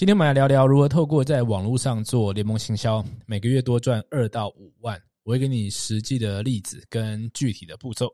[0.00, 4.98] 今天我们来聊聊如何透过在网络上做联盟行销，每个月多赚二到五万。
[5.24, 8.08] 我会给你实际的例子跟具体的步骤。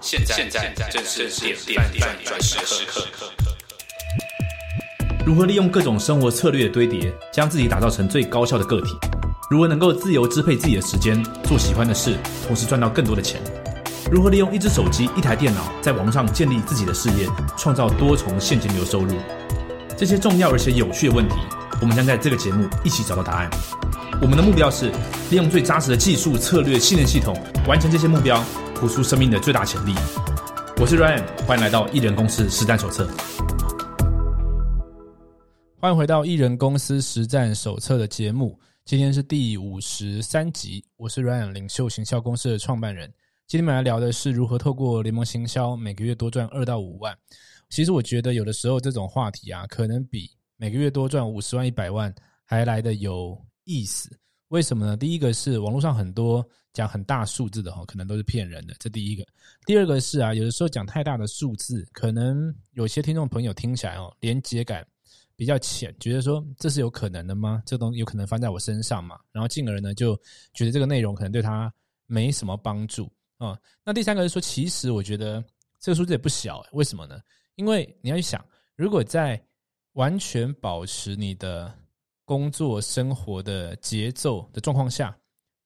[0.00, 3.06] 现在现在正是点点点转时刻。
[5.26, 8.96] 如何利用各种生活策略的堆叠，将自己打造成最高效的个体？
[9.50, 12.16] 如何能够自由支配自己的时间，做喜欢的事，
[12.46, 13.38] 同时赚到更多的钱？
[14.08, 19.16] 如何利用一只手机、一台电脑，在网上建立自己的事业，创造多重现金流收入？
[19.96, 21.34] 这些重要而且有趣的问题，
[21.80, 23.50] 我们将在这个节目一起找到答案。
[24.22, 24.92] 我们的目标是
[25.28, 27.36] 利用最扎实的技术、策略、信任系统，
[27.66, 28.40] 完成这些目标，
[28.76, 29.92] 活出生命的最大潜力。
[30.76, 33.08] 我是 Ryan，欢迎来到艺人公司实战手册。
[35.80, 40.84] 欢迎回到艺人公司实战手册的节目，今天是第五十三集。
[40.96, 43.12] 我是 Ryan，领袖行销公司的创办人。
[43.48, 47.16] 今天我们来聊的是如何透过联盟行销每个月多赚二到五万。
[47.68, 52.12] 其实我觉得有的时候这种话题啊，可能比每个月多赚五十万、一百万
[52.44, 54.10] 还来的有意思。
[54.48, 54.96] 为什么呢？
[54.96, 59.24] 第一个是网络上很多讲很大数字的哈，可能都是骗人的，这第一个。
[59.64, 64.84] 第二个是啊，有的时候讲太大的数字，可能有些听众朋友听起来哦，连接感
[65.36, 67.62] 比较浅，觉得说这是有可能的吗？
[67.64, 69.20] 这东西有可能翻在我身上嘛？
[69.30, 70.16] 然后进而呢，就
[70.52, 71.72] 觉得这个内容可能对他
[72.06, 73.08] 没什么帮助。
[73.38, 75.44] 啊，那第三个是说，其实我觉得
[75.78, 77.20] 这个数字也不小，为什么呢？
[77.56, 79.40] 因为你要去想，如果在
[79.92, 81.72] 完全保持你的
[82.24, 85.16] 工作生活的节奏的状况下，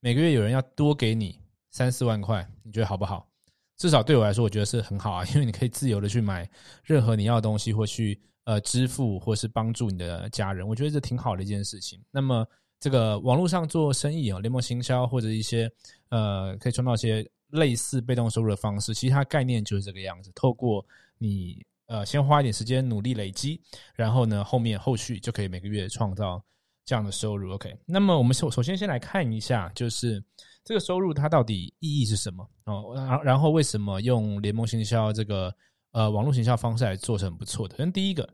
[0.01, 1.39] 每个月有人要多给你
[1.71, 3.29] 三四万块，你觉得好不好？
[3.77, 6.49] 至少对我来说，我觉得是很好啊，因为你可以自由的去买
[6.85, 12.01] 任何你要的东西，或去呃支付，或是帮助你的家人，我觉得这挺好的一件事情。
[12.11, 12.47] 那么
[12.79, 15.71] 这个网络上做生意啊，联盟行销或者一些
[16.09, 17.29] 呃可以创造一些。
[17.53, 20.31] 类似被动收入的方式，其实它概念就是这个样子。
[20.35, 20.85] 透过
[21.19, 23.61] 你呃，先花一点时间努力累积，
[23.95, 26.41] 然后呢，后面后续就可以每个月创造
[26.85, 27.53] 这样的收入。
[27.53, 30.23] OK，那么我们首首先先来看一下，就是
[30.65, 32.93] 这个收入它到底意义是什么哦？
[32.95, 35.53] 然然后为什么用联盟行销这个
[35.91, 37.75] 呃网络行销方式来做是很不错的？
[37.77, 38.29] 那第一个，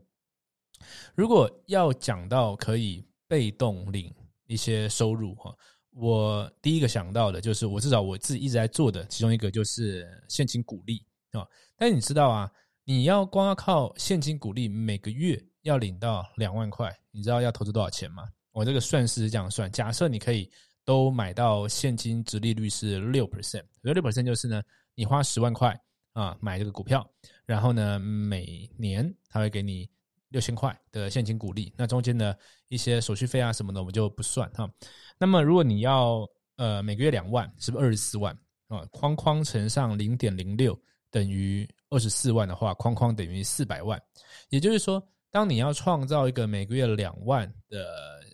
[1.15, 4.13] 如果要讲到可以被动领
[4.45, 5.55] 一些收入哈。
[5.99, 11.43] 我第一个想到的就是，我至少我自己一直在做的，其中一个就是现金鼓励啊。
[11.75, 12.51] 但你知道啊，
[12.83, 18.29] 你要光靠现金鼓励，每个月要领到两万块，你知道要投资多少钱吗？
[18.51, 20.47] 我这个算式是这样算：假设你可以
[20.85, 24.61] 都买到现金，值利率是六 percent，六 percent 就是呢，
[24.93, 25.75] 你花十万块
[26.13, 27.09] 啊买这个股票，
[27.45, 29.89] 然后呢每年他会给你。
[30.29, 34.69] 六千块的现金鼓励，那中间的一些手续费啊什么的，我们就不算哈。
[35.17, 36.27] 那么如果你要
[36.57, 38.37] 呃每个月两万，是不是二十四万
[38.67, 38.85] 啊？
[38.91, 40.77] 框框乘上零点零六
[41.09, 44.01] 等于二十四万的话，框框等于四百万。
[44.49, 45.01] 也就是说，
[45.31, 47.85] 当你要创造一个每个月两万的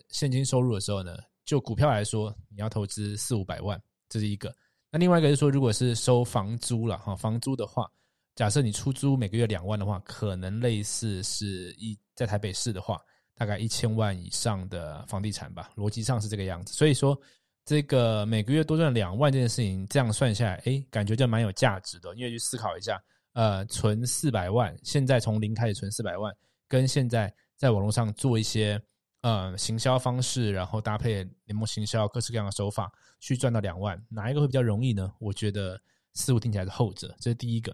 [0.08, 4.54] 现金收入的时候呢，就股票来说，你要投资四五百万，这是一个。
[4.90, 7.90] 那另外一个是说，如果是收房租了哈，房租的话。
[8.34, 13.00] 假设你出租每个月两万的话，可能类似是一在台北市的话，
[13.34, 16.74] 大概一千万以上的房地产吧，逻辑上是这个样子。
[16.74, 17.16] 所以说，
[17.64, 22.12] 这个每个月多赚两万这件事情，这样算下来，哎，感觉就蛮有价值的。
[22.16, 23.00] 因为去思考一下，
[23.34, 26.34] 呃，存四百万，现在从零开始存四百万，
[26.66, 28.82] 跟现在在网络上做一些
[29.20, 35.12] 呃行销方式，然后搭配联盟行销各式各样的手法去赚到两万，哪一个会比较容易呢？
[35.20, 35.80] 我觉得
[36.14, 37.72] 似乎听起来是后者，这是第一个。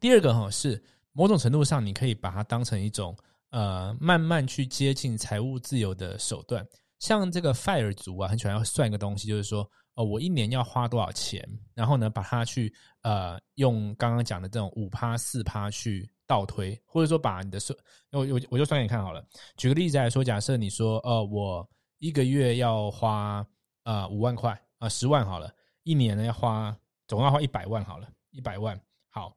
[0.00, 0.82] 第二个哈是
[1.12, 3.16] 某种程度上，你可以把它当成一种
[3.50, 6.66] 呃慢慢去接近财务自由的手段。
[6.98, 12.72] 像这个 FIRE 族啊，很喜欢要算一个东西，就是说哦，我一年要花多少钱，然后呢把它去
[13.02, 17.78] 呃用刚刚讲的这种五趴四趴去倒推，或者说把你的算，
[18.12, 19.22] 我我我就算给你看好了。
[19.58, 23.46] 举个例子来说，假设你说呃我一个月要花
[23.84, 25.52] 呃五万块啊十万好了，
[25.82, 26.74] 一年呢要花
[27.06, 29.34] 总要花一百万好了，一百万好。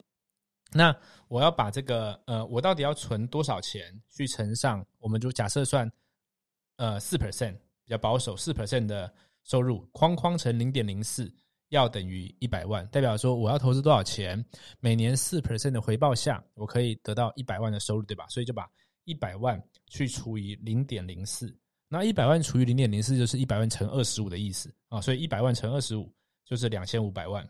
[0.71, 0.95] 那
[1.27, 4.85] 我要把这个呃，我到底要存多少钱去乘上？
[4.99, 5.91] 我们就假设算
[6.77, 7.53] 呃四 percent
[7.83, 9.11] 比较保守，四 percent 的
[9.43, 11.33] 收入，框框乘零点零四，
[11.69, 14.43] 要等于一百万，代表说我要投资多少钱？
[14.79, 18.27] 每年四 percent 的回报下，我可以得到一百万的收入，对吧？
[18.29, 18.69] 所以就把
[19.05, 21.55] 一百万去除以零点零四，
[21.87, 26.13] 那一百万除以零点零四就是一百万乘二十五的意思啊，所以一百万乘二十五
[26.45, 27.47] 就是两千五百万。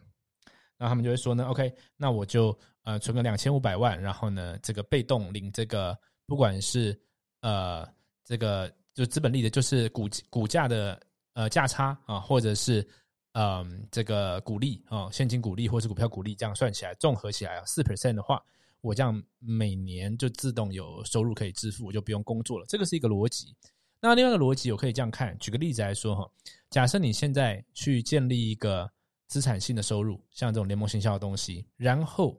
[0.80, 5.96] 那他们就会说呢，OK，那我就呃存个两千五百万，然后呢，这个被动领这个，
[6.26, 6.98] 不管是
[7.42, 7.86] 呃
[8.24, 10.98] 这个就资本利的，就是股股价的
[11.34, 12.88] 呃价差啊，或者是
[13.34, 18.42] 嗯这个股利啊，现金股利或是股票股利，这样算起来综合起来啊，四 percent 的话，
[18.80, 22.66] 我这样每年就自动有收入可以支付，我就不用工作了。
[22.70, 23.54] 这个是一个逻辑。
[24.00, 26.26] 那另外一个逻辑，我可以这样看，举个例子来说哈，
[26.70, 28.90] 假设你现在去建立一个
[29.30, 32.36] 资产性的收入，像这种联盟行销的东西，然后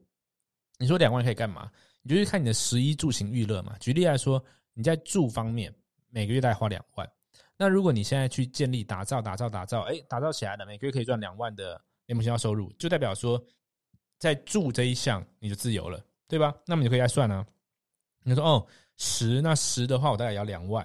[0.77, 1.71] 你说两万可以干嘛？
[2.03, 3.77] 你就去看你的食衣住行娱乐嘛。
[3.79, 4.45] 举例来说，
[4.75, 5.75] 你在住方面
[6.11, 7.11] 每个月大概花两万，
[7.57, 13.43] 那如果你现在去建立、打造、打造、打造，哎，打造起来了，每个月可以赚两万的联盟行销收入，就代表说
[14.19, 16.53] 在住这一项你就自由了，对吧？
[16.67, 17.47] 那么你就可以来算啊。
[18.25, 18.67] 你说哦，
[18.97, 20.85] 十那十的话，我大概要两万。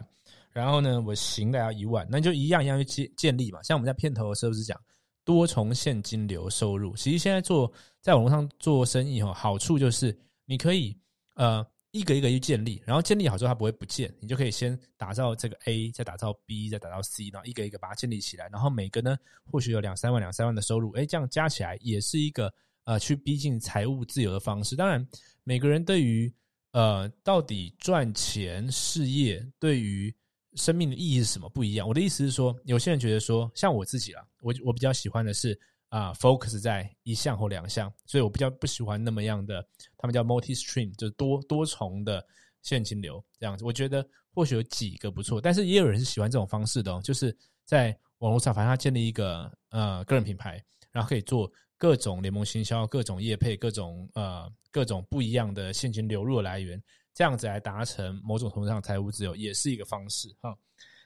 [0.51, 3.61] 然后呢，我行的要一万，那就一样一样去建建立嘛。
[3.61, 4.79] 像我们在片头的时候是讲
[5.25, 6.95] 多重现金流收入。
[6.95, 7.69] 其实现在做
[7.99, 10.95] 在网络上做生意哈，好处就是你可以
[11.33, 18.47] 呃一个一个去建立，然后建立好之后它不会不见，你就可以先打造这个 A，再打造 B，再打造 C，然后一个一个把它建立起来。
[18.51, 19.17] 然后每个呢
[19.51, 24.75] 或许有两三万两三万的收入，哎，这样加起来也是一个呃去逼近财务自由的方式。
[24.75, 25.05] 当然，
[25.43, 26.31] 每个人对于
[26.71, 30.13] 呃到底赚钱事业对于
[30.55, 31.49] 生命的意义是什么？
[31.49, 31.87] 不一样。
[31.87, 35.59] 我的意思是说，有些人觉得说，像我自己啦，我我比较喜欢的是
[35.89, 39.65] 啊，focus 在一项或两项，所以我比较不喜欢那么样的，
[39.97, 42.25] 他们叫 multi stream，就是多多重的
[42.61, 43.63] 现金流这样子。
[43.63, 47.35] 我觉得或许有几个不错，但是也有人是喜欢这种方式的，哦就是
[47.65, 56.81] 在网络上，反正他建立一个呃个人品牌，然后可以做各种联盟行销、各种业配、各种呃各种不一样的现金流入来源。
[57.15, 60.53] 这样子来达成某种程度上财务自由，也是一个方式哈。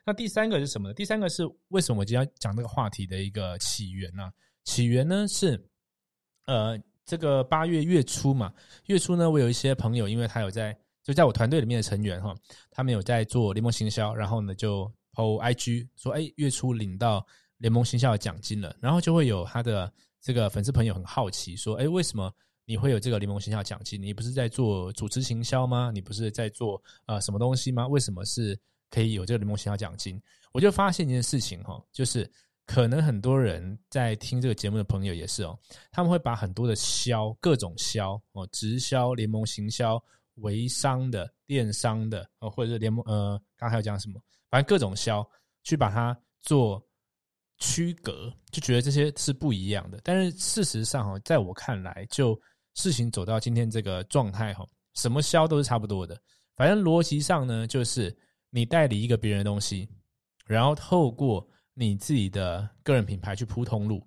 [0.03, 0.93] 那第三个是什么呢？
[0.95, 4.31] 第三个是为什么我今天要讲这个话题的一个起源呢？
[4.63, 5.63] 起源呢是
[6.45, 6.75] 呃，
[7.05, 8.51] 这个八月月初嘛，
[8.87, 12.35] 月初呢，我有一些朋友，因为他有在就在我团队里面的成员哈，
[12.71, 17.23] 他们有在做联盟行销，然后呢就 PO IG 说，哎，月初领到
[17.57, 22.33] 联盟行销的奖金了，然后就会有他的这个粉丝朋友很好奇说，哎，为什么？
[22.69, 23.99] 你会有这个联盟行销奖金？
[23.99, 25.89] 你不是在做主持行销吗？
[25.91, 27.87] 你不是在做呃什么东西吗？
[27.87, 28.55] 为什么是
[28.91, 30.21] 可以有这个联盟行销奖金？
[30.51, 32.31] 我就发现一件事情哈，就是
[32.67, 35.57] 可能很多人在听这个节目的朋友也是哦，
[35.91, 39.99] 他们会把很多的销各种销哦，直销、联盟行销、
[40.35, 44.21] 微商的、电商的哦，或者是联盟呃，刚刚还有讲什么？
[44.51, 45.27] 反正各种销
[45.63, 46.79] 去把它做
[47.57, 49.99] 区隔，就觉得这些是不一样的。
[50.03, 52.39] 但是事实上哈，在我看来就。
[52.79, 56.17] 事情走到今天这个状态哈，什么销都是差不多的。
[56.55, 58.17] 反正逻辑上呢，就是
[58.49, 59.85] 你代理一个别人的东西，
[60.45, 64.01] 然后透过你自己的个人品牌去铺通路，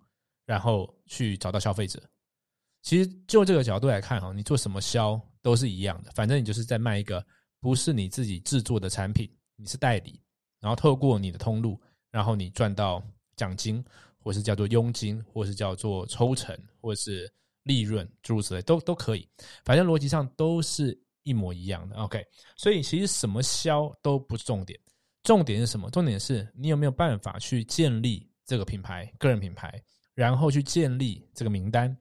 [0.47, 2.03] 然后去找到消费者。
[2.81, 6.11] 其实就这个角度来看哈，你做什么销都是一样的。
[6.15, 7.23] 反正你就是在卖一个
[7.61, 10.19] 不是你自己制作的产品，你是代理，
[10.61, 11.79] 然后透过你的通路，
[12.11, 13.03] 然后你赚到
[13.37, 13.85] 奖金，
[14.19, 17.31] 或是叫做佣金，或是叫做抽成，或是。
[17.65, 19.29] 利润诸如此类都都可以，
[19.65, 21.97] 反正逻辑上都是一模一样的。
[21.97, 22.25] OK，
[22.57, 24.79] 所以其实什么销都不是重点，
[25.23, 25.89] 重点是什么？
[25.91, 29.81] 重点是你有没有办法去建立这个品牌、个人品牌，
[30.15, 31.97] 然后去建立这个名单，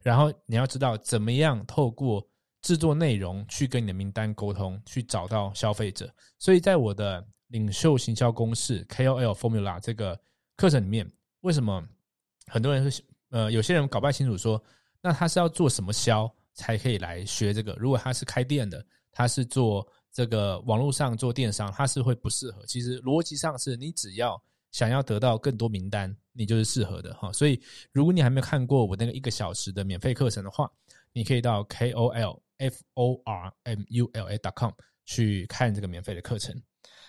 [0.00, 2.24] 然后你要知道怎么样透过
[2.62, 6.08] 制作内容去跟你的名单沟通，去找到消费者。
[6.38, 10.16] 所以在我的领袖行销公式 KOL Formula 这个
[10.56, 11.10] 课程里面，
[11.40, 11.84] 为什么
[12.46, 14.62] 很多人是呃有些人搞不太清楚说？
[15.02, 17.74] 那他是要做什么销才可以来学这个？
[17.74, 22.64] 如果他是开店的，他是做这个网络上做电商，他是会不适合。
[22.66, 24.40] 其实逻辑上是你只要
[24.72, 27.32] 想要得到更多名单，你就是适合的哈。
[27.32, 27.60] 所以
[27.92, 30.70] 如果你还没有看过我那个一个小时的免费课程的话，
[31.12, 34.70] 你可以到 k o l f o r m u l a dot com
[35.06, 36.54] 去看这个免费的课程。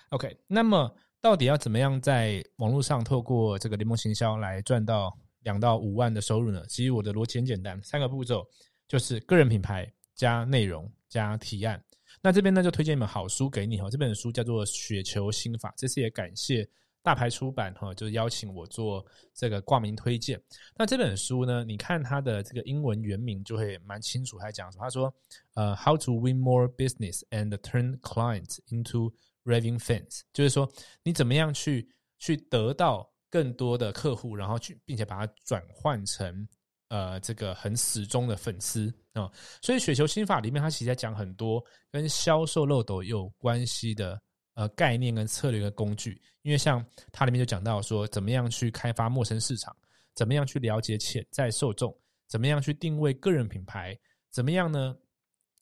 [0.10, 5.13] OK，那么到底要怎么样在网络上透过这个联盟行销来赚到？
[5.43, 6.63] 两到五万的收入呢？
[6.67, 8.48] 其实我的逻辑很简单，三个步骤
[8.88, 11.83] 就是个人品牌加内容加提案。
[12.21, 15.69] 那这边呢就推荐一本好书给你哈，这本书叫做《雪球心法》。
[15.75, 16.67] 这次也感谢
[17.01, 20.39] 大牌出版哈，就是邀请我做这个挂名推荐。
[20.77, 24.83] 那这本书呢，你看它的这个英文原名就会蛮清楚，它讲什么？
[24.83, 25.13] 他说
[25.55, 29.12] 呃，How to win more business and turn clients into
[29.45, 30.71] raving fans，就是说
[31.03, 33.10] 你怎么样去去得到。
[33.31, 36.45] 更多的客户，然后去，并且把它转换成
[36.89, 44.21] 呃这个很死忠的粉丝啊，所以雪球心法里面，它其实在讲很多跟销售漏斗有关系的
[44.55, 46.21] 呃概念跟策略跟工具。
[46.41, 49.73] 因为像它里面就讲到说，怎么样去开发陌生市场，
[50.13, 51.97] 怎么样去了解潜在受众，
[52.27, 53.97] 怎么样去定位个人品牌，
[54.29, 54.93] 怎么样呢？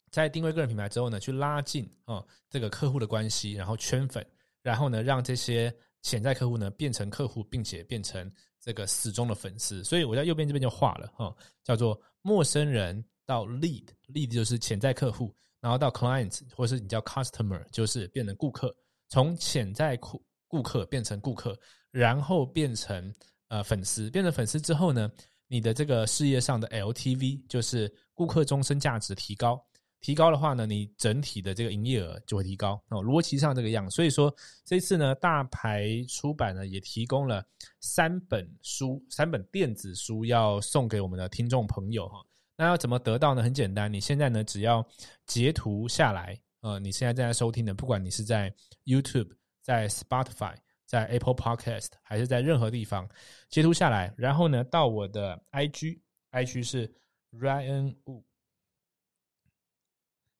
[0.09, 4.25] 在定位个人品牌之后呢，去拉近啊这个客户的关系，然后圈粉，
[4.63, 5.71] 然后呢让这些。
[6.01, 18.75] 潜在客户呢变成客户，并且变成这个死忠的粉丝，所以我在右边这边就画了哈，叫做陌生人到 lead，lead 就是潜在客户，然后到 Clients，或是你叫 customer，就是变成顾客，
[19.09, 21.57] 从潜在顾顾客变成顾客，
[21.91, 23.13] 然后变成
[23.49, 25.11] 呃粉丝，变成粉丝之后呢，
[25.47, 29.63] 你的这个事业上的 LTV 就是顾客终身价值提高。
[30.01, 33.03] 提高的话呢，你整体的这个营业额就会提高哦。
[33.03, 37.45] 逻辑上这个样，所以说这次呢，大牌出版呢也提供了
[37.81, 42.23] 三本书，三本电子书要送给我们的听众朋友哈。
[42.55, 43.43] 那要怎么得到呢？
[43.43, 44.85] 很简单，你现在呢只要
[45.25, 48.53] 截图下来，呃，你现在正在收听的，不管你是在
[48.85, 49.29] YouTube、
[49.61, 53.07] 在 Spotify、在 Apple Podcast 还是在任何地方
[53.49, 56.93] 截图下来，然后呢到我的 IG，IG 是
[57.33, 58.23] Ryan Wu。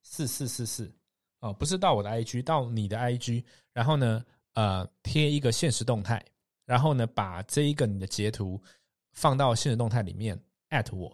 [0.02, 0.92] 四四四四
[1.40, 3.42] 哦，不是到我的 IG，到你的 IG，
[3.72, 6.22] 然后呢，呃，贴一个现实动态，
[6.66, 8.62] 然后呢，把这一个你的截图
[9.12, 10.38] 放到现实动态里面
[10.68, 11.08] ，at 我，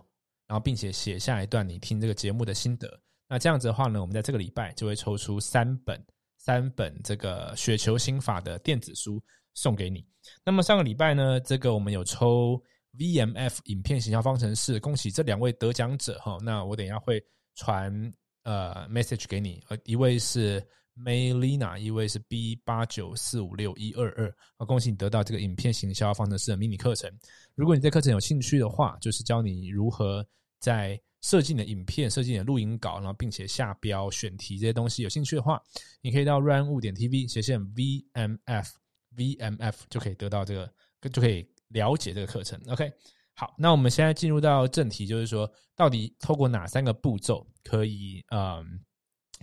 [0.49, 3.01] 然后并且写下一段你听这个节目的心得。
[3.29, 6.05] 那这样子的话呢，我们在这个礼拜就会抽出三本
[6.39, 9.23] 三本这个雪球心法的电子书
[9.55, 10.05] 送给你。
[10.45, 12.61] 那么上个礼拜呢，这个我们有抽
[12.99, 16.37] VMF 影片形象方程式，恭喜这两位得奖者哈。
[16.43, 17.25] 那我等一下会
[17.55, 18.13] 传。
[18.47, 20.65] 呃，message 给你，呃，一位是
[20.97, 27.11] Maylina，一位是 B 八九四五六一二二，啊，恭喜你得到这个影片行销方程式的迷你课程。
[27.57, 30.25] 如果你对课程有兴趣的话，就是教你如何
[30.61, 35.61] 在设计你的影片、设计你的录音稿，然后并且下标、选题这些东西有兴趣的话，
[36.01, 40.73] 你可以到 run 物点 TV 斜线 VMF，VMF 就可以得到这个，
[41.11, 42.61] 就可以了解这个课程。
[42.69, 42.93] OK。
[43.39, 48.65] 好，那我们现在进入到正题，就是说，到底透过哪三个步骤可以，嗯，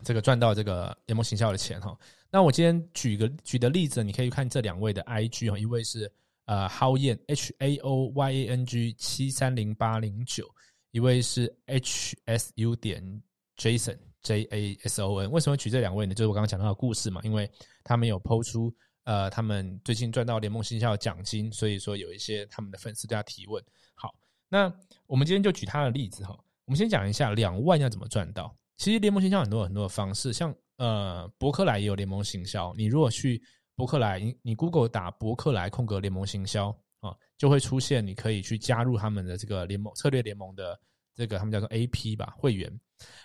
[0.03, 1.95] 这个赚到这个联盟行销的钱哈？
[2.31, 6.11] 那我今天举个举的例子，你可以看这两位的 IG 哈，一位是
[6.45, 10.49] 呃 How Yan H A O Y A N G 七三零八零九，
[10.89, 13.21] 一位是 H S U 点
[13.57, 15.29] Jason J A S O N。
[15.29, 16.15] 为什么举这两位呢？
[16.15, 17.47] 就是我刚刚讲到的故事嘛，因为
[17.83, 18.73] 他们有抛出。
[19.03, 23.63] 呃，他们最近赚到联盟新校奖金，所以说有一些他们的粉丝对他提问。
[23.95, 24.13] 好，
[24.47, 24.73] 那
[25.05, 26.37] 我们今天就举他的例子哈。
[26.65, 28.55] 我们先讲一下两万要怎么赚到。
[28.77, 32.73] 其实联盟行销很多很多的方式，像呃博客来也有联盟行销。
[32.77, 33.41] 你如果去
[33.75, 36.69] 博客来，你你 Google 打博客来空格联盟行销
[37.01, 40.79] 啊，就会出现你可以去加入他们的这个联盟策略联盟的
[41.13, 42.79] 这个他们叫做 AP 吧会员。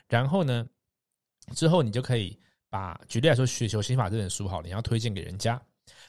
[0.08, 0.68] 然后呢，
[1.54, 5.60] 之后你就可以把举例来说《雪球心法》这本书好了，你要推荐给人家。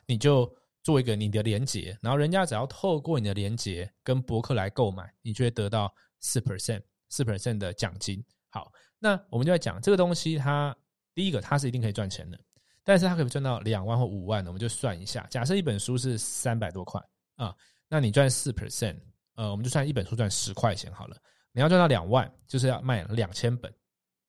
[0.05, 0.51] 你就
[0.83, 8.23] 做一个你的连接，然后人家只要透过你的连接跟博客来购买，你就会得到四 percent 四 percent 的奖金。
[8.49, 10.75] 好，那我们就在讲这个东西，它
[11.13, 12.39] 第一个它是一定可以赚钱的，
[12.83, 17.01] 但是它可以赚到两万或五万的，我们就算一下，假设一本书是三百多块
[17.35, 17.55] 啊，
[17.87, 18.97] 那你赚四 percent，
[19.35, 21.17] 呃，我们就算一本书赚十块钱好了。
[21.51, 23.73] 你要赚到两万，就是要卖两千本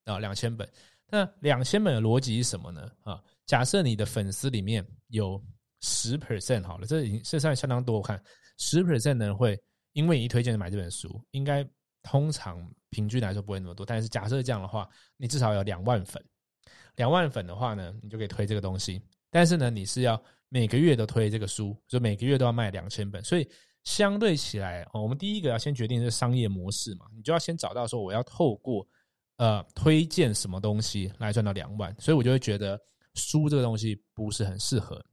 [0.04, 0.68] 啊，两千本。
[1.06, 2.90] 那两千本的逻辑是什么呢？
[3.02, 3.22] 啊？
[3.50, 5.44] 假设你的粉丝里面有
[5.80, 7.96] 十 percent 好了，这已经这算相当多。
[7.96, 8.22] 我看
[8.58, 9.60] 十 percent 的人会
[9.92, 11.68] 因为你一推荐买这本书，应该
[12.00, 13.84] 通常平均来说不会那么多。
[13.84, 16.24] 但是假设这样的话，你至少有两万粉，
[16.94, 19.02] 两万粉的话呢，你就可以推这个东西。
[19.32, 23.20] 但是呢，你是要每个月都推这个书，就每个月都要卖两千本。
[23.24, 23.50] 所以
[23.82, 28.86] 相对起来，我们第一个要先决定是商业模式嘛，你就要先找到说我要透过
[29.38, 31.92] 呃推荐什么东西来赚到两万。
[31.98, 32.80] 所以我就会觉得。
[33.14, 35.04] 书这个东西不是很适合，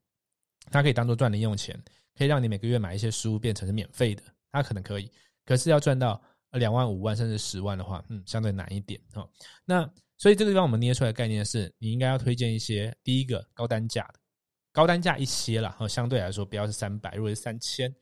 [0.72, 1.82] 它可以当做赚零用钱，
[2.16, 5.12] 可以让你每个月买一些书变成是免费的，它可能可以。
[5.46, 9.30] 可是要赚到两万、五万甚至十万的话，嗯，相对难一点哦。
[9.66, 14.20] 那所以这个地方我们捏出来的概念是，你应该要推荐一些第一个高单价的，
[14.72, 17.94] 高单价一些了，哦，相对来说不要是三百，如果是三千，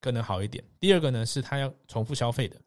[0.00, 0.64] 可能好一点。
[0.78, 2.60] 第二个呢，是他要重复消费的。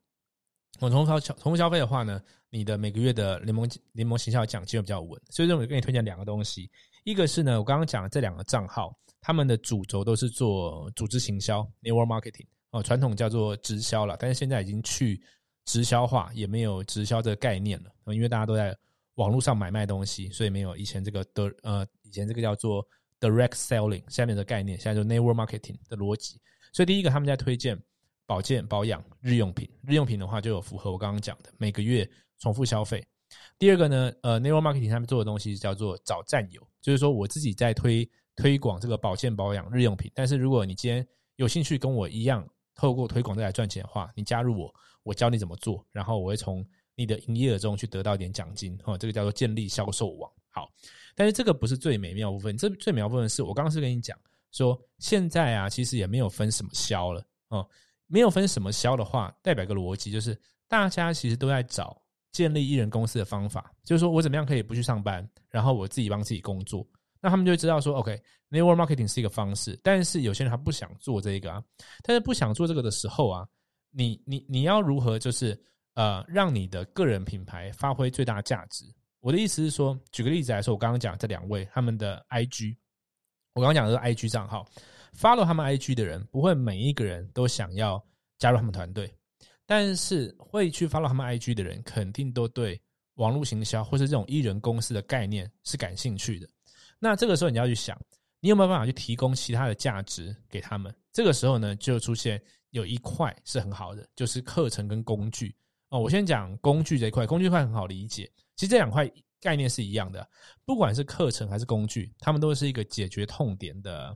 [0.80, 2.22] 我重复消重复消费的话呢，
[2.54, 6.70] 你的每个月的联盟联盟行销奖金会比较稳，所以我给你推荐两个东西，
[7.04, 15.20] 一个是呢，我刚刚讲的这两个账号，他们的主轴都是做组织行销 （network marketing） 哦，传统叫做直销了，但是现在已经去
[15.66, 18.78] 直销化，也没有直销这个概念了，因为大家都在
[19.16, 22.88] 网络上买卖东西，所以没有以前这个的呃，以前这个叫做
[23.20, 26.40] direct selling 下面的概念，现在就 network marketing 的逻辑，
[26.72, 27.76] 所以第一个他们在推荐。
[28.26, 32.10] 保健保养日用品，日用品的话就有符合我刚刚讲的每个月
[32.44, 33.02] 重复消费。
[33.58, 40.12] 第二个呢，呃，Neural Marketing 上面做的东西叫做找战友，就是说我自己在推推广这个保健保养日用品。
[40.14, 41.08] 但是如果你今天
[41.38, 42.46] 有兴趣跟我一样
[42.76, 48.78] 透过推广再来赚钱的话，你加入我，我教你怎么做，然后我会从你的营业额中去得到一点奖金。
[48.80, 50.30] 哈，这个叫做建立销售网。
[50.50, 50.70] 好，
[51.16, 54.20] 但是这个不是最美妙部分，这最美妙部分是我刚刚是跟你讲
[54.52, 57.66] 说，现在啊，其实也没有分什么销了哦。
[58.08, 62.00] 没有分什么销的话，代表一个逻辑就是，大家其实都在找
[62.34, 66.86] 建立艺人公司的方法，就是说我怎么样可以不去上班，然后我自己帮自己工作。
[67.22, 71.64] 那他们就会知道说，OK，network marketing 是一个方式，但是有些人他不想做这个啊，
[72.02, 73.48] 但是不想做这个的时候啊，
[73.92, 75.58] 你你你要如何就是
[75.94, 78.84] 呃让你的个人品牌发挥最大价值？
[79.22, 82.76] 我的意思是说，举个例子来说，我刚刚讲这两位他们的 IG，
[83.54, 84.68] 我刚刚讲的是 IG 账号
[85.16, 88.04] ，follow 他们 IG 的人不会每一个人都想要
[88.38, 89.10] 加入他们团队。
[89.76, 92.80] 但是会去 follow 他们 IG 的人，肯定都对
[93.16, 96.48] 网络行销或是这种艺人公司的概念是感兴趣的。
[97.00, 98.00] 那这个时候你要去想，
[98.40, 100.96] 你有没有办法去提供其他的价值给他们？
[101.12, 102.40] 这个时候呢，就出现
[102.70, 105.56] 有一块是很好的，就是课程跟工具
[105.90, 106.00] 哦。
[106.00, 108.32] 我先讲工具这一块，工具块很好理解。
[108.56, 109.12] 其实这两块
[109.42, 110.30] 概念是一样的，
[110.66, 114.16] 不管是课程还是工具，他们都是一个解决痛点的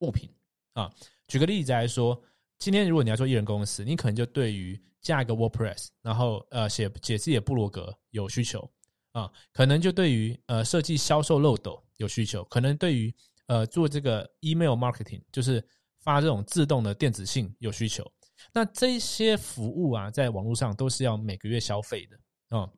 [0.00, 0.30] 物品
[0.74, 0.92] 啊。
[1.28, 2.22] 举个例子来说。
[2.58, 8.68] 今天如果你要做艺人公司，你可能就对于架一个 WordPress，然后呃写写自己的部落格有需求
[9.12, 13.14] 啊，可能就对于呃设计销售漏斗有需求，可能对于
[13.46, 15.64] 呃做这个 email marketing，就是
[16.00, 18.04] 发这种自动的电子信有需求。
[18.52, 22.68] 那这些服务啊，在网络上都是要每个月消费的啊，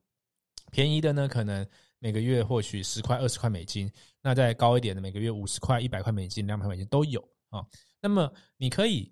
[0.71, 1.67] 便宜的呢，可能
[1.99, 3.89] 每个月或许十块、二十块美金；
[4.21, 7.19] 那再高一点的，每个月五十块、一百块美金、两百美金都有
[7.49, 7.65] 啊。
[8.03, 9.11] 那么你可以。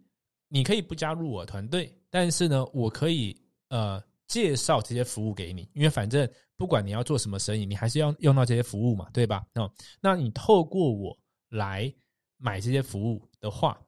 [0.49, 3.39] 你可以不加入我团队，但是呢，我可以
[3.69, 6.27] 呃介绍这些服务给你，因为反正
[6.57, 9.47] 不管你要做什么生意，你还是要用到这些服务嘛，对吧？
[9.55, 11.15] 哦，那你透过我
[11.51, 11.93] 来
[12.39, 13.79] 买这些服务的话，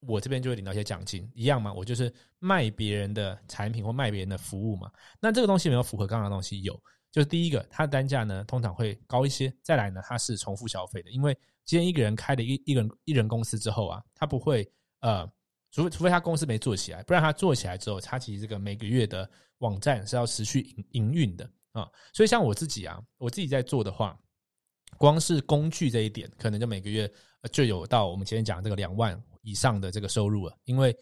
[0.00, 1.72] 我这边就会领到一些奖金，一样嘛？
[1.72, 4.90] 我就是卖别人的产品或卖别人的服务嘛。
[5.18, 6.60] 那这个东西有没有符合刚刚的东西？
[6.60, 6.78] 有，
[7.10, 9.50] 就是第一个，它的单价呢通常会高一些。
[9.62, 11.34] 再来呢，它是重复消费的，因为
[11.64, 14.70] 今天一个人开了一一人一人公司之后啊，他不会
[15.00, 15.26] 呃。
[15.74, 19.28] 除非除非他公司没做起来，不然他做起来之后，他其实这个每个月的
[19.58, 21.90] 网站是要持续营营运的啊。
[22.12, 24.16] 所以像我自己啊，我自己在做的话，
[24.96, 27.12] 光是工具这一点，可能就每个月
[27.50, 30.56] 就有到我们前面讲这个两万以上的这个收入了。
[30.62, 30.96] 因为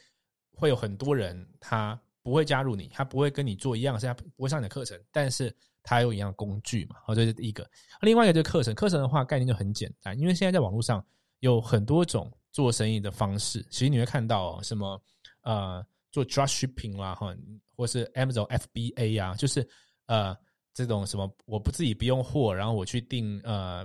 [0.55, 6.97] 会有很多人他不会加入你，他不会跟你做一样，是他不会上你的课程，但是他有一样工具嘛。
[7.05, 7.71] 好，这是第一个。
[8.01, 11.05] 另外一个就是课程，课程的话概念就很简单，因为现在在网络上
[11.41, 12.33] 有很多种。
[12.53, 15.01] 做生意的方式，其实你会看到什么
[15.41, 17.35] 呃，做 drop shipping 啦，哈，
[17.75, 19.67] 或是 Amazon FBA 呀，就是
[20.07, 20.37] 呃
[20.75, 23.85] 这种什么，我不自己不用货，然后我去订呃，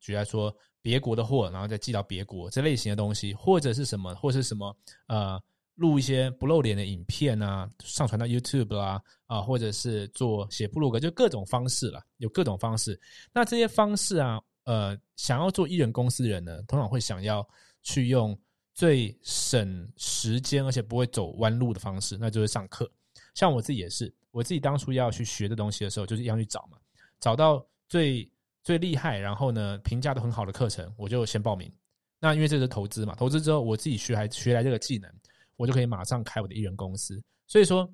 [0.00, 4.74] 举来说别国的货，然后再寄到别国这类型的东西，或者是什么，或是什么
[5.08, 5.38] 呃，
[5.74, 12.98] 录一些不露脸的影片啊，上传到 YouTube 啦，啊，或者是做写部落格，就各种方式了，有各种方式。
[13.32, 17.46] 那这些方式啊，呃，想要做艺人公司的人呢，通常会想要。
[17.86, 18.36] 去用
[18.74, 22.90] 最省时间而且不会走弯路的方式，那就是上课。
[23.32, 26.76] 像我自己也是，我自己当初要去学的东西的时候，就是一样去找嘛，
[27.20, 28.28] 找到最
[28.64, 31.72] 最厉害，然后呢评价都很好的课程，我就先报名。
[32.18, 35.08] 那因为这是投资嘛，投资之后我自己学来学来这个技能，
[35.54, 37.22] 我就可以马上开我的艺人公司。
[37.46, 37.86] 所以说，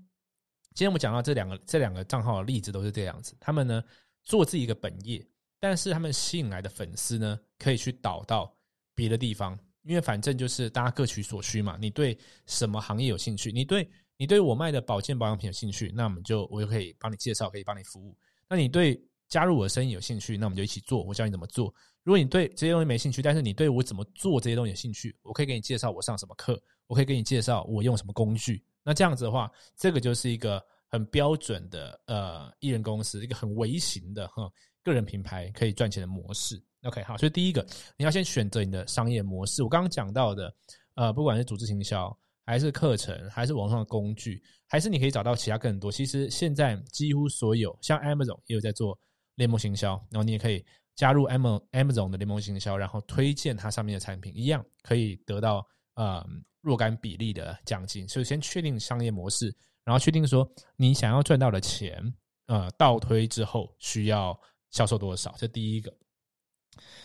[0.74, 3.84] 今天我们讲到这两个这两个账号的例子都是这样子，他们呢
[4.24, 5.22] 做自己一个本业，
[5.60, 8.56] 但是他们吸引来的粉丝呢，可以去导到
[8.94, 9.58] 别的地方。
[9.84, 11.76] 因为反正就是大家各取所需嘛。
[11.80, 12.16] 你对
[12.46, 13.50] 什么行业有兴趣？
[13.52, 18.16] 你对你对我卖的保健保养品有兴趣，那我们就我就可以帮你介绍，可以帮你服务。
[18.48, 21.02] 那你对加入我的生意有兴趣，那我们就一起做。
[21.02, 21.74] 我教你怎么做。
[22.04, 28.62] 如果你对这些东西没兴趣，但是你对我怎么做这些东西有兴趣，我可以给你介绍我上什么课，我可以给你介绍我用什么工具。
[28.82, 34.50] 那这样子的话，这个就是一个很标准的呃艺人公司，一个很微型的哈
[34.82, 36.62] 个人品牌可以赚钱的模式。
[36.82, 37.64] OK，好，所以第一个
[37.96, 39.62] 你要先选择你的商业模式。
[39.62, 40.52] 我刚刚讲到的，
[40.94, 45.92] 呃，不管是组织行销，还是课程，还是网上的工具，还是你可以找到其他更多。
[45.92, 48.98] 其实现在几乎所有，像 Amazon 也有在做
[49.36, 50.64] 联盟行销，然后你也可以
[50.96, 55.64] 加入 Am Amazon 的联盟行销，然后推荐它上面的产品，一样可以得到
[55.94, 56.26] 呃
[56.62, 58.08] 若干比例的奖金。
[58.08, 62.02] 所以先确定商业模式，然后确定说你想要赚到的钱，
[62.46, 64.36] 呃，倒推之后需要
[64.70, 65.96] 销售多少，这第一个。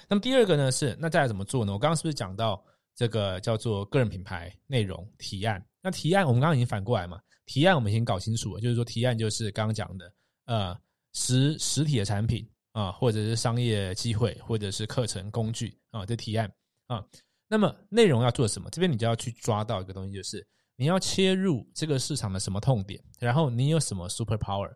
[0.10, 1.74] 那么第二个呢是，那再来怎么做呢？
[1.74, 2.64] 我刚刚是不是讲到
[2.96, 5.64] 这个叫做个人品牌内容提案？
[5.82, 7.20] 那提案我们刚刚已经反过来嘛？
[7.46, 10.14] 提案我们已经搞清楚了，就是说提案就是刚刚讲的，
[10.46, 10.78] 呃，
[11.14, 16.52] 实实体的产品啊，或者是商业机会，或者是课程工具啊，这提案
[16.88, 17.04] 啊。
[17.50, 18.70] 那么内容要做什么？
[18.70, 24.70] 这边你就要去抓到一个东西，就是你要切入这个市场的什么痛点，然后你有什么 super power。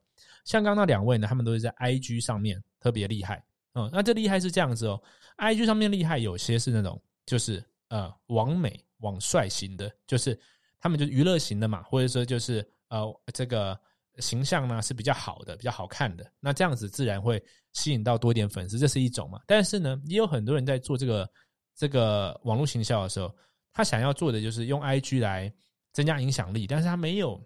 [0.46, 3.44] 像刚刚那两位呢，他们都是在 IG 上面特别厉害。
[3.74, 5.02] 嗯，那这厉害是这样子哦
[5.38, 10.38] ，IG 上面厉害有些是那种就是呃网美网帅型的，就是
[10.80, 13.80] 他们就是娱乐型的嘛，或者说就是呃这个
[14.18, 19.40] 形象呢是比较好的、比较好看的，那这样子自然会吸引到多一点粉丝，这是一种嘛。
[19.48, 21.30] 但是呢，也有很多人在做这个
[21.74, 23.34] 这个网络行销的时候，
[23.72, 25.52] 他想要做的就是用 IG 来
[25.94, 27.42] 增加影响力，但是他没有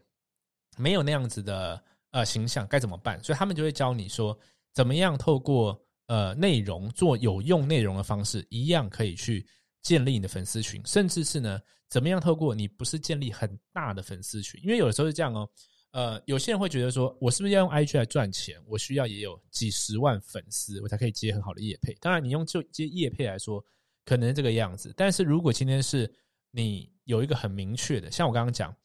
[0.75, 3.23] 没有那样子的呃形象，该怎么办？
[3.23, 4.37] 所以他们就会教你说，
[4.73, 9.45] 怎么样透过呃内容做有用内容的方式，一样可以去
[9.81, 15.49] 建立你的粉丝群，甚至是呢，怎么样透过你不是建立很大的粉丝群，因为有的时候是这样哦。
[15.91, 18.61] 呃，有些人会觉得说，我是不是要用 IG 来赚钱？
[18.67, 21.93] 我需要也有几十万粉丝，我才可以接很好的业配。
[22.01, 23.63] 当然，你用就接业配来说，
[24.03, 24.93] 可能这个样子。
[24.97, 26.13] 但是如果今天是
[26.51, 28.75] 你有一个很明确的，像我刚刚讲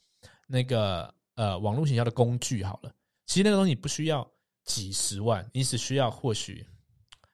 [0.47, 2.95] 那个呃网络营销的工具好了，
[3.27, 4.25] 其实那个东西不需要
[4.65, 6.65] 几十万，你只需要或许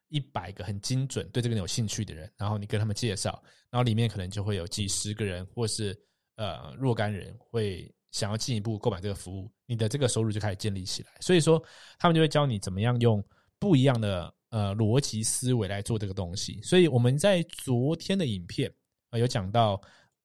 [0.08, 5.98] 一百个很精准对这个有兴趣的人，然后你跟他们介绍，然后里面可能就会有几十个人或是
[6.36, 7.92] 呃若干人会。
[8.12, 11.10] 想要进一步购买这个服务，你的这个收入就开始建立起来。
[11.20, 11.62] 所以说，
[11.98, 13.22] 他们就会教你怎么样用
[13.58, 16.58] 不一样的呃逻辑思维来做这个东西。
[16.62, 18.72] 所以我们在昨天的影片
[19.10, 19.78] 啊有讲到，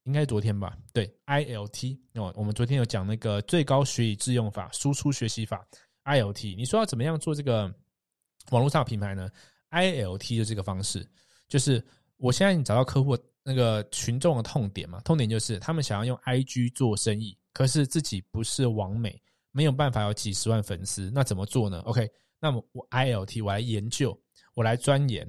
[0.03, 0.77] 应该是昨天吧？
[0.93, 5.67] 对，ILT 哦，我们昨天有讲那个最高学以致用法、输出学习法
[6.05, 6.55] ILT。
[6.55, 7.63] 你说要怎么样做这个
[8.51, 9.27] 网络上的品牌呢
[9.71, 11.05] ？ILT 的这个方式，
[11.47, 11.83] 就是
[12.17, 17.37] 我现在你找到客户那个群众的痛点嘛，痛点就是他们想要用 IG 做生意。
[17.53, 24.17] 可是自己不是王美，没有办法有几十万粉丝，那怎么做呢？OK，那么我 ILT 我来研究，
[24.53, 25.27] 我来钻研，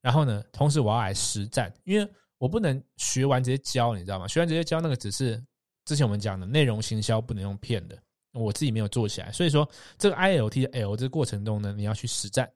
[0.00, 4.28] 然后呢，同时我要来实战，因为我不能学完直接教，你知道吗？
[4.28, 5.42] 学完直接教那个只是
[5.84, 8.00] 之前我们讲的内容行销不能用骗的，
[8.32, 12.48] 我自己没有做起来，所以说这个 ILT 的 L 这个过程中呢，你要去实战，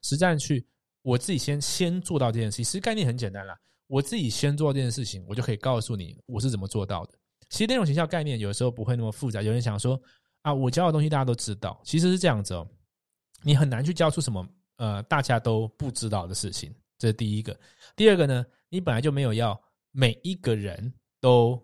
[0.00, 0.66] 实战去
[1.02, 7.14] 我自己先先做到这件事情，其实概念很简单啦，我自己先做这件事情，我就可以告诉你我是怎么做到的。
[7.50, 9.42] 其实内容形象概念有时候不会那么复杂。
[9.42, 10.00] 有人想说
[10.40, 12.66] 啊，我教的东西大家都知道，其实是这样子哦。
[13.42, 17.58] 你很难去教出什么呃大家都不知道的事情，这是第一个。
[17.94, 19.60] 第二个呢，你本来就没有要
[19.90, 21.60] 每一个人都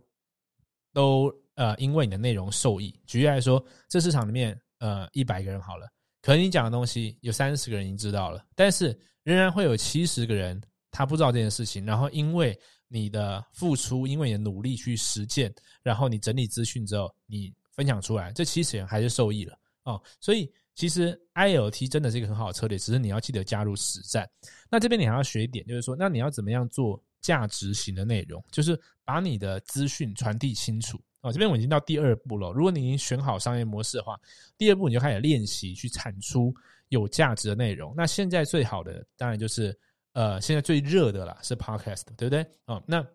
[0.93, 2.95] 都呃因为你的内容受益。
[3.07, 5.89] 举例来说，这市场里面呃一百个人好了，
[6.29, 10.61] 可能你讲的东西有三十个人已经知道了，但是仍然会有七十个人
[10.91, 12.59] 他不知道这件事情，然后因为。
[12.91, 20.03] 你的付出，因为你的努力去实践，然后你整理资讯之后，你分享出来，这七十人还是受益了哦。
[20.23, 24.27] 所以其实 ILT 真的是一个很好的策略，只是你要记得加入实战。
[24.71, 28.43] 那这边你还要学一点，就是说，那你要怎么样做价值型的内容？
[28.51, 31.31] 就是把你的资讯传递清楚哦。
[31.31, 32.51] 这边我已经到第二步了。
[32.53, 34.19] 如果你已经选好商业模式的话，
[34.57, 36.55] 第二步你就开始练习去产出
[36.89, 37.93] 有价值的内容。
[37.97, 39.79] 那现在最好的当然就是。
[40.15, 42.45] 呃，现在最热的啦是 Podcast，对不对？
[42.65, 43.07] 哦，那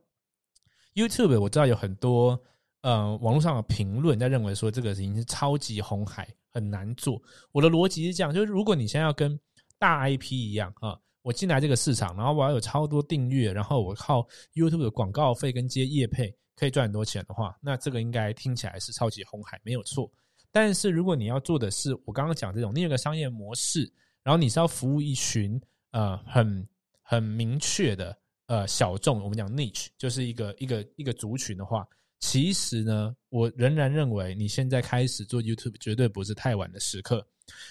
[0.93, 2.41] YouTube 我知道有很多
[2.80, 7.21] 呃网络上的评论在认为说这个已经是超级红海，很难做。
[7.52, 9.38] 我的逻辑是这样，就是如果你现在要跟
[9.78, 20.12] 大 IP 一样啊，我进来这个市场，然后我要有超多订阅，然后我靠 YouTube 的广告费跟接业配可以赚很多钱的话，那这个应该听起来是超级红海，没有错。
[20.51, 25.59] 但是如果你要做的是我刚刚讲这种另一个商业模式，然后你是要服务一群
[25.91, 26.67] 呃很
[27.01, 31.88] 很明确的，呃，小众，我们讲 niche，就是一个一个一个族群的话，
[32.19, 37.25] 其实呢，我仍然认为你现在开始做 YouTube 绝对不是太晚的时刻。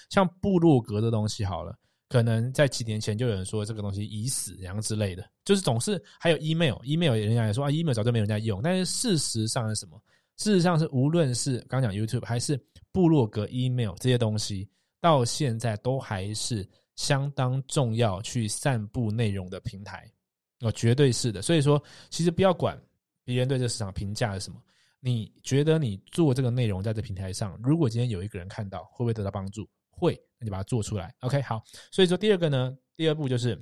[0.09, 1.75] 像部落格的东西好了，
[2.13, 9.99] 可能在几年前就有人说这个东西已死，然后之类的，就是总是还有 email，email 人家也说啊，email 早就没人在用，但是事实上是什么？
[10.37, 12.55] 事实上是无论是刚讲 YouTube 还是
[12.91, 14.69] 部落格 email 这些东西，
[15.01, 16.63] 到现在都还是。
[16.95, 20.07] 相当重要，去散布内容的平台，
[20.59, 21.41] 哦，绝对是的。
[21.41, 22.79] 所以说，其实不要管
[23.23, 24.61] 别人对这市场评价是什么，
[24.99, 29.67] 你觉得你做这个内容在这平台上，如果今天有一个人看到，会不会得到帮助？
[30.03, 31.13] 会，那就把它做出来。
[31.21, 31.63] OK，好。
[31.91, 33.57] 所以说，第二个呢，第二步就是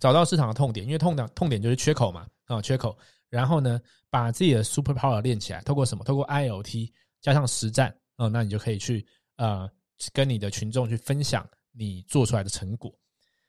[0.00, 2.96] 找到市场的痛点，因为痛点痛点就是缺口嘛，啊，缺口。
[3.28, 6.04] 然后呢，把自己的 super power 练起来，透过什么？
[6.04, 9.70] 透过 IOT 加上实战，哦，那你就可以去呃，
[10.12, 11.48] 跟你的群众去分享。
[11.74, 12.94] 你做出来的成果，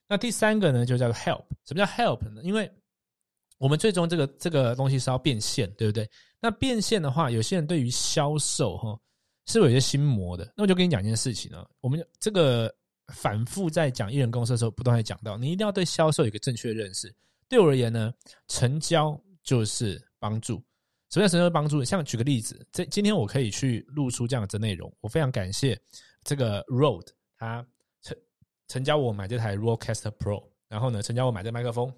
[0.08, 1.43] 那第三个呢，就叫做 help。
[1.65, 2.41] 什么叫 help 呢？
[2.41, 2.71] 因为
[3.58, 6.10] 我们最终这个这个东西是要变现，对不对？
[6.39, 8.97] 那变现的话，有些人对于销售哈
[9.46, 10.52] 是有一些心魔的。
[10.56, 12.74] 那我就跟你讲一件事情呢，我们这个
[13.14, 17.14] 反复在讲艺人公司的时候，不断在讲到，你一定要对销售有一个正确的认识。
[17.48, 18.14] 对我而言呢，
[18.48, 20.64] 成交就是帮助。
[21.10, 21.84] 什么叫成交帮助？
[21.84, 25.80] 像举个例子，这今天我可以去录出这样的内容，我非常感谢
[26.24, 27.66] 这个 Road 他。
[28.70, 31.94] 成交我买这台 Rodecaster Pro，然后呢，成交我买这麦克风，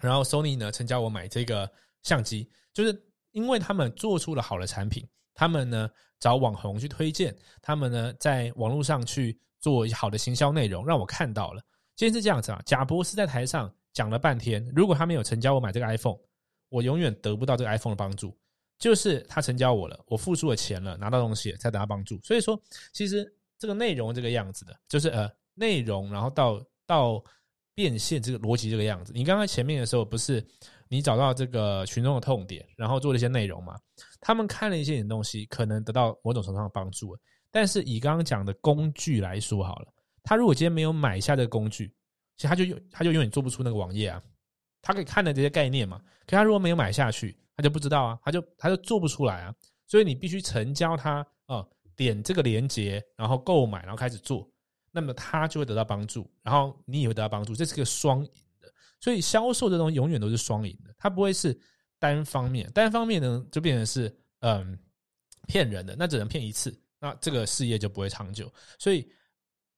[0.00, 1.70] 然后 Sony 呢，成交我买这个
[2.02, 11.62] 相机，就是因为他们做出了好的产品，他们呢找网红去推荐，他们呢在网络上去做好的行销内容，让我看到了。
[11.96, 16.18] 今天是这样子啊，贾博士在台上讲了半天，如果他没有成交我买这个 iPhone，
[16.68, 18.36] 我永远得不到这个 iPhone 的帮助。
[18.78, 22.18] 就是他成交我了，我付出了钱了，拿到东西才得到帮助。
[22.22, 22.58] 所以说，
[22.94, 27.22] 其实这个内容这个样子的，就是呃内容，然后到到
[27.74, 29.12] 变现这个逻辑这个样子。
[29.14, 30.42] 你刚刚前面的时候不是
[30.90, 33.78] 你找到这个群众的痛点，然后做了一些内容嘛？
[34.20, 37.16] 他们看了一些你的东西，可能得到某种程度上的帮助。
[37.50, 39.86] 但是以刚刚讲的工具来说好了，
[40.22, 41.94] 他如果今天没有买下这个工具，
[42.36, 44.22] 其实他就用他就永远做不出那个网页啊。
[44.82, 45.98] 他可以看的这些概念嘛？
[46.26, 47.34] 可他如果没有买下去。
[47.56, 49.54] 他就不知道啊，他就他就做不出来啊，
[49.86, 51.62] 所以你必须成交他啊，
[51.94, 54.50] 点这个链接，然后购买，然后开始做，
[54.90, 58.26] 那么他就会得到帮助，然后你也会得到帮助，这是个双。
[59.00, 61.58] 所以销售这东西永远都是双赢的，它不会是
[61.98, 64.78] 单方面，单方面呢就变成是嗯
[65.48, 68.52] 骗人的，那只能骗一次，那这个事业就不会长久。
[68.78, 69.10] 所以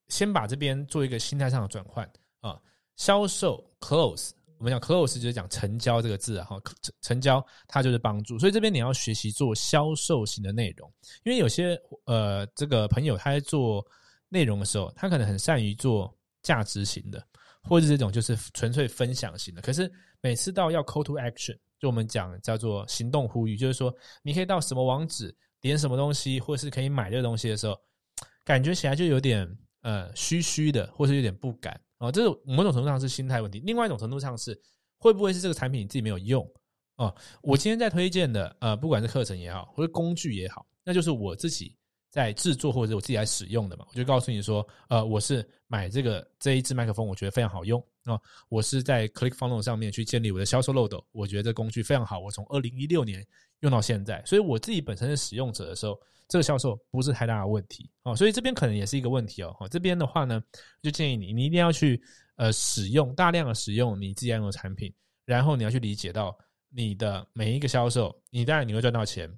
[0.08, 2.04] 先把这边做一个心态上的转换
[2.40, 2.60] 啊，
[2.96, 4.32] 销售 close。
[4.58, 10.88] 我们讲 close 就是讲成交这个字啊，哈，成成交它就是帮助，所以这边你要学习做销售型的内容，
[11.24, 13.84] 因为有些呃这个朋友他在做
[14.28, 17.26] 内容的时候，他可能很善于做价值型的，
[17.62, 27.76] 或者这种就是纯粹分享型的，可是每次到要 call to action，就我们讲叫做行动呼吁，就是说你可以到什么网址点什么东西，或是可以买这个东西的时候，
[28.44, 29.48] 感觉起来就有点
[29.82, 31.80] 呃虚虚的，或是有点不敢。
[31.98, 34.60] 啊，这是某种程度上是心态问题，另外一种程度上是
[34.98, 36.44] 会不会是这个产品你自己没有用
[36.96, 37.14] 啊？
[37.42, 41.76] 我今天在推荐的，呃，不管是课程也好，或者工具也好，那就是我自己
[42.12, 43.84] 在制作或者我自己来使用的嘛。
[43.88, 48.20] 我就告诉你说，呃，我是买这个这一支麦克风，我觉得非常好用啊。
[48.48, 53.26] 我是在 ClickFunnel 上面去建立我的销售漏斗，我觉得这工具非常好，我从二零一六年
[53.60, 55.98] 用到现在，所以我自己本身是使用者的时候。
[56.28, 59.54] 这个销售不是太大的问题哦，所以这边可能也是一个问题哦。
[59.70, 60.42] 这边的话呢，
[60.80, 62.02] 就建议你，你一定要去
[62.36, 64.90] 呃使用大量的使用你自己用的产品，
[65.26, 66.34] 然后你要去理解到
[66.70, 69.30] 你的每一个销售，你当然你会赚到钱，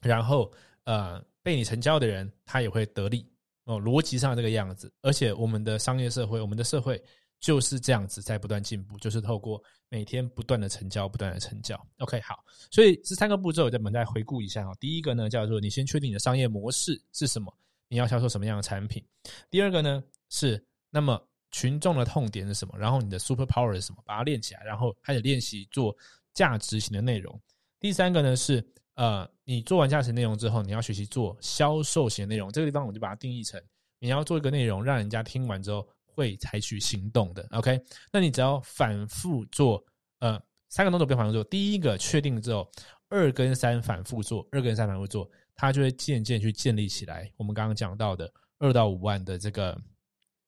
[0.00, 0.50] 然后
[0.82, 3.24] 呃被你成交的人他也会得利
[3.66, 4.92] 哦，逻辑上这个样子。
[5.00, 7.00] 而且我们的商业社会，我们的社会。
[7.38, 11.78] 就是这样子在不断进步，就是透过每天不断的成交，不断的成交。
[11.98, 14.72] OK，好，所以这三个步骤，我们再回顾一下啊。
[14.80, 17.54] 第一个呢，叫做你先确定你的商业模式是什么，
[17.88, 19.04] 你要销售什么样的产品。
[19.50, 25.94] 第二个呢是，那么群众的痛点是什么，然后你的 super power 是什么，把它练起来，然后开始练习做
[26.32, 27.38] 价值型的内容。
[27.78, 32.52] 第三个呢是，呃，你做完价值内容之后，你要学习做销售型内容。
[32.52, 33.58] 这个地方我就把它定义成，
[33.98, 35.88] 你要做一个内容，让人家听完之后。
[36.18, 37.78] 会采取行动的，OK？
[38.10, 39.84] 那你只要反复做，
[40.20, 41.44] 呃，三个动作不要反复做。
[41.44, 42.66] 第一个确定之后，
[43.10, 47.30] 二跟三反复做，二跟三反复做，它就会渐渐去建立起来。
[47.36, 49.78] 我们刚刚讲到的二到五万的这个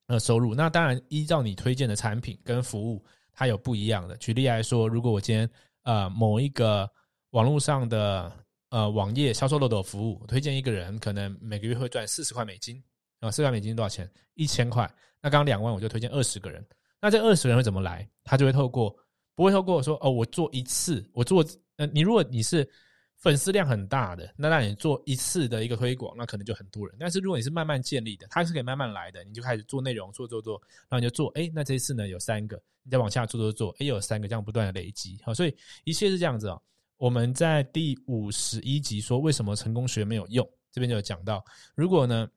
[0.06, 0.54] 呃收入。
[0.54, 4.16] 那当然依照你推荐的产品跟服务，它有不一样的。
[4.16, 5.50] 举例来说，如果我今天
[5.82, 6.90] 呃某一个
[7.30, 8.32] 网络上的
[8.70, 12.82] 呃网页销售漏斗服务，推荐一个人，可能每个月会赚四十块美金。
[13.20, 14.08] 啊，四万美金多少钱？
[14.34, 14.88] 一千块。
[15.20, 16.64] 那刚刚两万，我就推荐二十个人。
[17.00, 18.08] 那这二十个人会怎么来？
[18.22, 18.96] 他就会透过，
[19.34, 21.44] 不会透过说哦，我做一次，我做
[21.76, 22.68] 呃，你如果你是
[23.16, 26.96] 粉丝量很大的，那让你做一次的一个推广，那可能就很多人。
[27.00, 35.20] 但是如果你是慢慢建立的，它是可以慢慢来的，你就开始做内容，做做做，然后你就做，哎，那这一次呢有三个，你再往下做做做，哎，有三个，这样不断的累积。
[35.24, 36.62] 好，所以一切是这样子哦。
[36.98, 41.42] 我们在第五十一集说为什么成功学没有用，这边就有讲到，
[41.74, 42.28] 如果呢。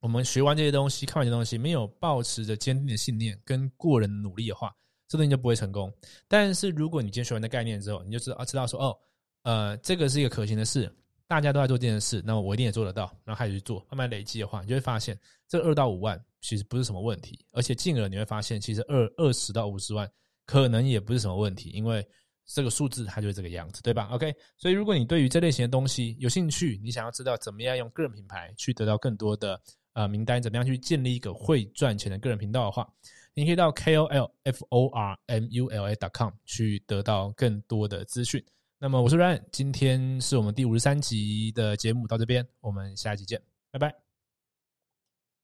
[0.00, 4.74] 我们学完这些东西，看完这些东西，没有保持着坚定的信念跟过人努力的话，
[5.06, 5.94] 这东西就不会成功。
[6.26, 8.98] 但是如果你今天学完的概念之后，你就知道啊，知道说哦，
[9.44, 10.92] 呃，这个是一个可行的事，
[11.28, 20.10] 大家都在做这件事，那我一定也做得到，然后开始去做，慢慢累积的话，你就会发现这二到五万其实不是什么问题，而且进而你会发现，其实二二十到五十万
[20.46, 22.04] 可能也不是什么问题，因为
[22.46, 29.60] 这个数字它就是这个样子，对吧？OK，所以如果你对于这类型的东西有兴趣，你想要知道怎么样用个人品牌去得到更多的。
[29.94, 32.90] 呃，名单怎么样去建立一个会赚钱的个人频道的话，
[33.34, 38.42] 你可以到 k o l f o r m u l a dot com 去得到更多的资讯。
[38.78, 43.38] 那么我是 Ryan，今天是我们第五十三集的节目，到这边，我们下一集见，
[43.70, 43.94] 拜拜。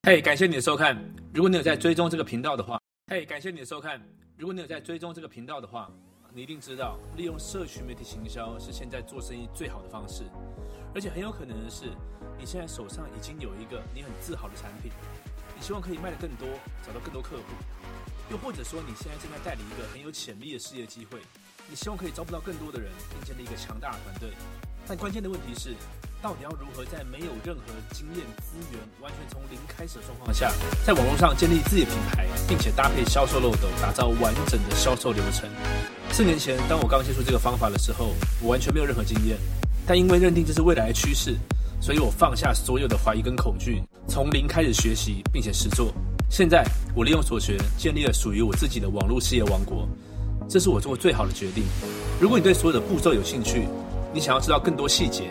[0.04, 0.96] 嘿，感谢你的收看。
[1.34, 4.02] 如果你有在追踪这个频道的话，嘿，感谢你的收看。
[4.38, 5.92] 如果你有在追踪这个频道的话，
[6.34, 10.24] 你一定知道，利用社群媒体行销是现在做生意最好的方式，
[10.94, 11.86] 而且很有可能的是。
[12.38, 14.92] 你现在手上已经有一个你很自豪的产品，
[15.56, 16.46] 你希望可以卖得更多，
[16.86, 17.42] 找到更多客户，
[18.30, 21.18] 又或者说你现在正在代理一个很有潜力的事业机会，
[21.68, 24.30] 你希望可以招募到更多的人，并建立一个强大的团队。
[24.86, 25.74] 但关键的问题是，
[26.20, 30.52] 到底要如何在没有任何经验资源、完全从零开始的状况下，
[30.84, 35.48] 在网络上建立自己的品牌，并且搭配销售漏斗，打造完整的销售流程？
[36.10, 39.38] 四年前，当我刚接触这个方法的时候，我完全没有任何经验，
[39.86, 41.36] 但因为认定这是未来的趋势，
[41.80, 45.94] 所以我放下所有的怀疑跟恐惧，从零开始学习，并且实做。
[46.28, 46.64] 现在，
[46.96, 49.88] 我利用所学，建立了属于我自己的网络事业王国。
[50.48, 51.62] 这是我做过最好的决定。
[52.20, 53.68] 如果你对所有的步骤有兴趣，
[54.12, 55.30] 你想要知道更多细节，